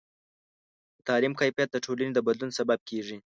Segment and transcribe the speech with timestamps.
[0.97, 3.17] د تعلیم کیفیت د ټولنې د بدلون سبب کېږي.